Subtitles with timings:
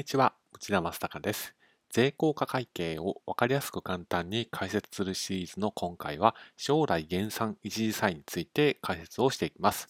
[0.00, 1.54] にちは、内田正孝です。
[1.90, 9.88] 税効果会計を分かりやすく簡単に解説するシリーズの今回は、将来減産一時債について解説をしていきます。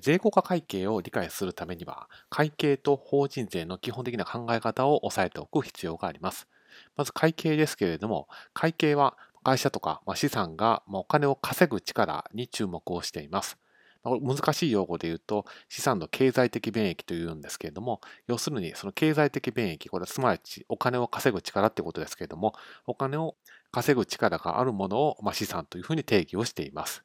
[0.00, 6.48] 税効果会計を理解するためには、会計と法人税の基本的な考え方を押さえておく必要があります。
[6.96, 13.58] まず会計ですけれども、会計は会社とか資産がお金を稼ぐ力に注目をしています。
[14.04, 22.54] 難しい用語で言うと資産の経済的便益というんですけれども要するにその経済的便益これはすなわちお金を稼ぐ力ってことですけれども
[22.86, 23.36] お金を
[23.70, 27.04] 稼ぐ力があるものを、ま、資産というふうに定義をしています。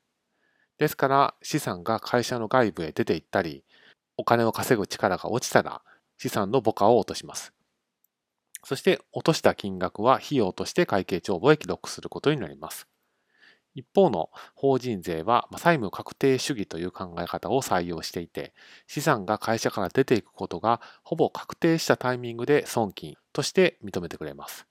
[0.78, 3.64] ですから資産が会社の外部へ出ていったり
[4.18, 5.82] お金を稼ぐ力が落ちたら
[6.18, 7.54] 資産の母価を落とします。
[8.64, 12.88] そして落とした金額は費用として会計帳簿へ記録することになります。
[13.76, 18.54] 一方の法人税は債務確定主義という考え方を採用していて、
[18.88, 24.68] 資産が会社から出ていくことがほぼ確定したタイミングで損金として認めてくれます。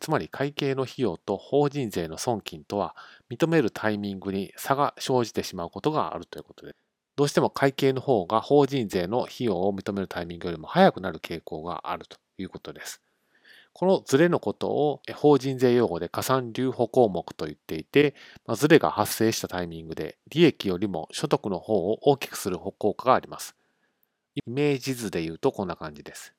[0.00, 2.94] つまり会計の費用と法人税の損金とは
[3.30, 6.76] 認めるタイミングに差が生じてしまうことがあるということで、
[7.16, 13.02] どうしても会計の方が法人税の費用を認めるタイミングよりも早くなる傾向があるということです。
[13.72, 18.14] このズレのことを法人税用語で加算留保項目と言っていて、
[18.46, 23.54] まあ、ズレが発生したタイミングで利益よりも所得の方を大きくする効果があります。
[24.34, 26.34] イメージ図で言うとこんな感じです。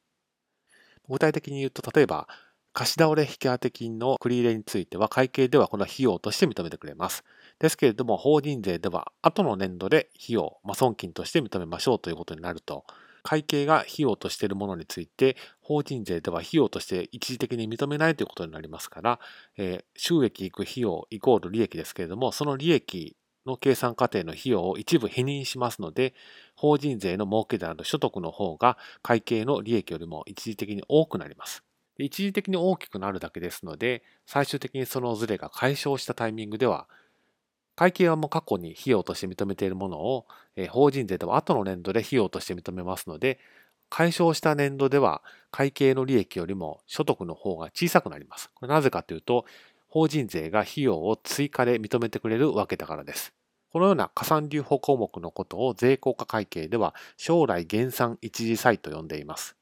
[1.09, 2.27] 具体的に言うと、例えば、
[2.71, 7.23] 貸し倒れ引当金の繰り入れについては会計ではこの費用として認めてくれます。
[7.59, 12.85] ですけれども、法人税では後の年度で費用、まあ、損金として認めましょうということになると、
[13.23, 19.19] 会計が費用としているものについて、法人税では費用として一時的に認めないということになりますから、
[19.57, 26.13] えー、収益いく費用イコール利益ですけれども、その利益の計算過程の費用を一部否認しますので、
[26.55, 31.63] 法人税の儲けである所得の方が会計の利益よりも一時的に多くなります。
[31.99, 36.87] 一時的に大きくなるだけですので、最終的にそのズレが解消したタイミングでは、
[37.75, 43.39] 会計はもう過去に費用として認めているものを、えー、法人税では後の年度で費用として認めますので、
[43.89, 48.49] 解消した年度では会計の利益よりも所得の方が小さくなります。
[48.55, 49.45] これなぜかというと、
[49.87, 53.33] 法人税が費用を追加で認めてくれるわけだからです。
[53.71, 59.55] このような加算留保項目のことを税効果会計では将来減算一時債と呼んでいます。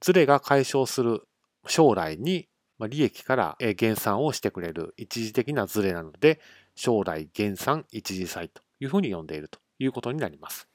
[0.00, 1.22] ズレが解消する
[1.66, 2.48] 将来に
[2.88, 6.40] 利益から減算をしてくれる一時的なズレなので、
[6.74, 10.68] 将来減産一時債というふうに呼んでいるということになります。